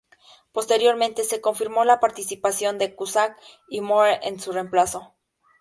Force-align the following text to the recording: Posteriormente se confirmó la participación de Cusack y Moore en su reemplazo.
Posteriormente 0.51 1.23
se 1.23 1.41
confirmó 1.41 1.85
la 1.85 1.99
participación 1.99 2.79
de 2.79 2.95
Cusack 2.95 3.37
y 3.69 3.81
Moore 3.81 4.19
en 4.23 4.39
su 4.39 4.51
reemplazo. 4.51 5.13